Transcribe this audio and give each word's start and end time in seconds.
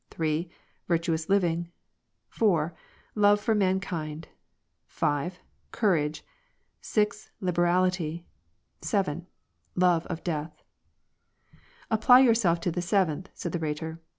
Virtuous 0.87 1.29
living, 1.29 1.69
4. 2.29 2.73
Love 3.13 3.39
for 3.39 3.53
mankind. 3.53 4.27
6. 4.89 5.37
Courage. 5.71 6.25
6. 6.81 7.29
Liberality. 7.39 8.25
1. 8.89 9.27
Love 9.75 10.07
of 10.07 10.23
death," 10.23 10.63
Apply 11.91 12.19
yourself 12.19 12.59
to 12.61 12.71
the 12.71 12.81
seventh,*' 12.81 13.29
said 13.35 13.51
the 13.51 13.59
Rhetor. 13.59 14.01